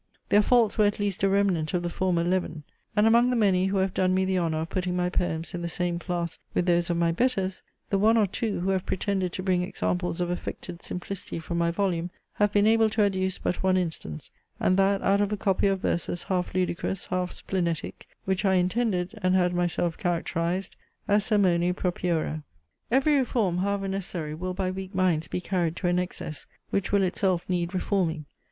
Their 0.29 0.41
faults 0.41 0.79
were 0.79 0.87
at 0.87 0.99
least 0.99 1.21
a 1.21 1.29
remnant 1.29 1.75
of 1.75 1.83
the 1.83 1.89
former 1.91 2.23
leaven, 2.23 2.63
and 2.95 3.05
among 3.05 3.29
the 3.29 3.35
many 3.35 3.67
who 3.67 3.77
have 3.77 3.93
done 3.93 4.15
me 4.15 4.25
the 4.25 4.39
honour 4.39 4.61
of 4.61 4.69
putting 4.71 4.95
my 4.95 5.11
poems 5.11 5.53
in 5.53 5.61
the 5.61 5.69
same 5.69 5.99
class 5.99 6.39
with 6.55 6.65
those 6.65 6.89
of 6.89 6.97
my 6.97 7.11
betters, 7.11 7.61
the 7.91 7.99
one 7.99 8.17
or 8.17 8.25
two, 8.25 8.61
who 8.61 8.71
have 8.71 8.83
pretended 8.87 9.31
to 9.33 9.43
bring 9.43 9.61
examples 9.61 10.19
of 10.19 10.31
affected 10.31 10.81
simplicity 10.81 11.37
from 11.37 11.59
my 11.59 11.69
volume, 11.69 12.09
have 12.33 12.51
been 12.51 12.65
able 12.65 12.89
to 12.89 13.03
adduce 13.03 13.37
but 13.37 13.61
one 13.61 13.77
instance, 13.77 14.31
and 14.59 14.75
that 14.75 15.03
out 15.03 15.21
of 15.21 15.31
a 15.31 15.37
copy 15.37 15.67
of 15.67 15.81
verses 15.81 16.23
half 16.23 16.55
ludicrous, 16.55 17.05
half 17.05 17.31
splenetic, 17.31 18.07
which 18.25 18.43
I 18.43 18.55
intended, 18.55 19.13
and 19.21 19.35
had 19.35 19.53
myself 19.53 19.99
characterized, 19.99 20.75
as 21.07 21.25
sermoni 21.25 21.73
propiora. 21.75 22.41
Every 22.89 23.19
reform, 23.19 23.59
however 23.59 23.87
necessary, 23.87 24.33
will 24.33 24.55
by 24.55 24.71
weak 24.71 24.95
minds 24.95 25.27
be 25.27 25.41
carried 25.41 25.75
to 25.75 25.87
an 25.87 25.99
excess, 25.99 26.47
which 26.71 26.91
will 26.91 27.03
itself 27.03 27.47
need 27.47 27.75
reforming. 27.75 28.25